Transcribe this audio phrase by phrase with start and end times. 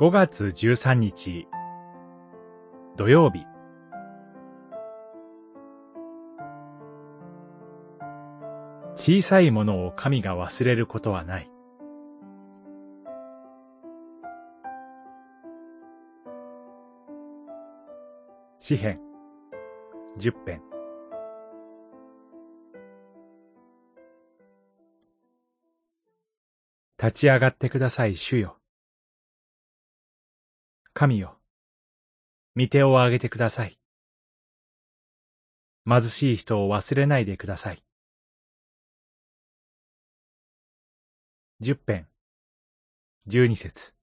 [0.00, 1.46] 5月13日
[2.96, 3.44] 土曜日
[8.94, 11.50] 小さいものを神が忘れることはない。
[18.58, 19.00] 詩編
[20.16, 20.62] 十編
[26.98, 28.59] 立ち上がってください、主よ。
[30.92, 31.38] 神よ、
[32.56, 33.78] 御手を挙げてください。
[35.86, 37.82] 貧しい人を忘れないでください。
[41.60, 42.08] 十編、
[43.26, 43.94] 十二節。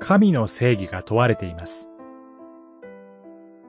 [0.00, 1.88] 神の正義が問われています。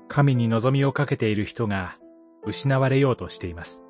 [0.07, 1.97] 神に望みをかけている人が
[2.45, 3.86] 失われようとしています。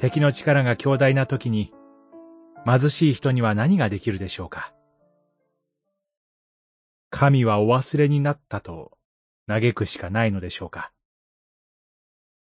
[0.00, 1.74] 敵の力が強大な時に、
[2.64, 4.72] 貧しい人には何ができるでしょうか？
[7.10, 8.92] 神はお忘れになったと
[9.46, 10.90] 嘆くしかないのでしょうか？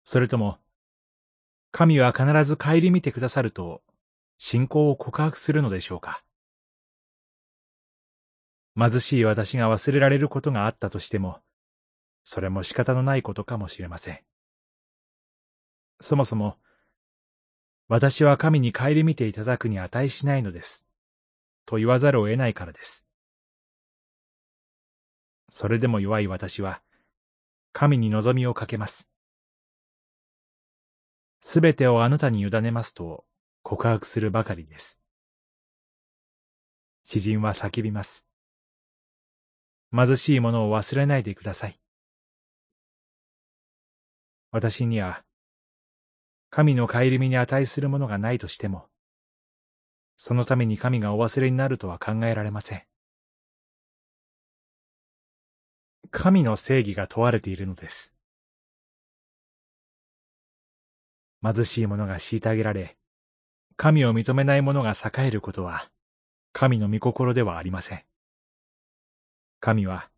[0.03, 0.59] それとも、
[1.71, 3.81] 神は必ず顧みてくださると
[4.37, 6.23] 信仰を告白するのでしょうか？
[8.77, 11.39] 貧しい私が忘れられることがあったとしても、
[12.23, 14.19] それも仕方のないことかもしれません。
[15.99, 16.57] そもそも、
[17.89, 20.85] 私は神に顧みていただくに値しないのです。
[21.65, 23.05] と言わざるを得ないからです。
[25.49, 26.81] それでも弱い私は、
[27.71, 29.07] 神に望みをかけます。
[31.39, 33.23] すべてをあなたに委ねますと
[33.63, 34.99] 告白するばかりです。
[37.03, 38.25] 詩人は叫びます。
[39.93, 41.79] 貧しいものを忘れないでください。
[44.51, 45.23] 私には
[46.49, 48.87] 神の顧みに値するものがないとしても、
[50.15, 52.83] そのために神がお忘れになるとは考えられません。
[56.09, 58.13] 神の正義が問われているのです。
[61.43, 62.97] 貧しい者が虐げられ、
[63.75, 65.91] 神を認めない者が栄えることは、
[66.51, 68.03] 神の御心ではありません。
[69.59, 70.09] 神は、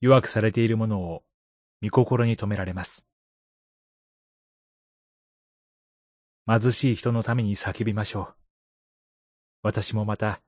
[0.00, 1.22] 弱くされている者を
[1.82, 3.04] 御心に止められます。
[6.46, 8.34] 貧しい人のために叫びましょう。
[9.62, 10.42] 私もまた、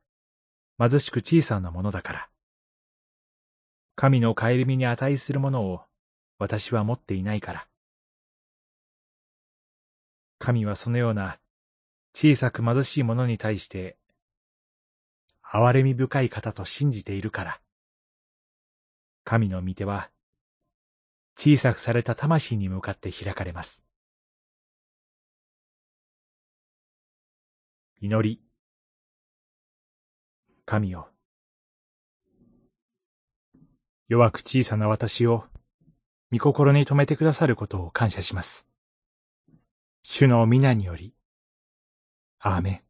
[0.78, 2.28] 貧しく小さなものだから。
[3.94, 5.82] 神の顧みに値するものを
[6.38, 7.68] 私は持っていないから。
[10.40, 11.38] 神はそのような
[12.12, 13.96] 小さく貧しい者に対して、
[15.44, 17.60] 憐れみ深い方と信じているから。
[19.22, 20.10] 神の御手は、
[21.36, 23.83] 小さくされた魂に向かって開かれます。
[28.06, 28.38] 祈り。
[30.66, 31.08] 神よ。
[34.08, 35.44] 弱く小さな私を、
[36.30, 38.68] 御心に留めてくださることを感謝します。
[40.02, 41.14] 主の皆により、
[42.40, 42.83] アーメン。